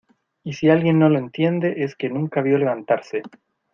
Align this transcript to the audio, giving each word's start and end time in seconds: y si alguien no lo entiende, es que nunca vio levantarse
y 0.43 0.53
si 0.53 0.67
alguien 0.67 0.97
no 0.97 1.09
lo 1.09 1.19
entiende, 1.19 1.75
es 1.83 1.95
que 1.95 2.09
nunca 2.09 2.41
vio 2.41 2.57
levantarse 2.57 3.21